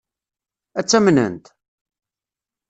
Ad 0.79 0.85
tt-amnent? 0.85 1.45